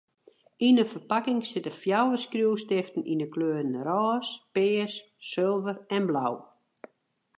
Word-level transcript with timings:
Yn 0.67 0.79
in 0.83 0.89
ferpakking 0.93 1.41
sitte 1.51 1.71
fjouwer 1.81 2.19
skriuwstiften 2.23 3.07
yn 3.11 3.23
'e 3.23 3.27
kleuren 3.33 3.73
rôs, 3.87 4.27
pears, 4.55 4.95
sulver 5.29 5.77
en 5.95 6.03
blau. 6.09 6.33